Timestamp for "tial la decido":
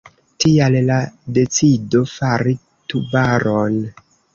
0.43-2.03